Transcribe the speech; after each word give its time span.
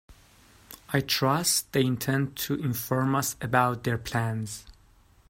I 0.91 1.01
trust 1.01 1.71
they 1.73 1.81
intend 1.85 2.35
to 2.37 2.55
inform 2.55 3.13
us 3.13 3.35
about 3.39 3.83
their 3.83 3.99
plans. 3.99 4.65